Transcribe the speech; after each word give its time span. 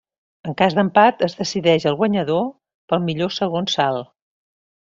En 0.47 0.53
cas 0.61 0.77
d'empat 0.77 1.21
es 1.27 1.37
decideix 1.43 1.85
el 1.91 1.99
guanyador 2.01 2.43
pel 2.93 3.07
millor 3.11 3.37
segon 3.39 3.73
salt. 3.79 4.13